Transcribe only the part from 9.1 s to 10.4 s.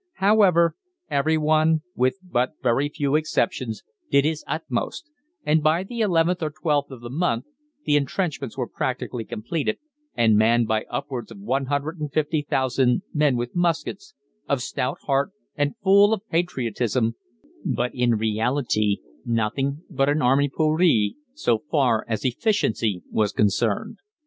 completed, and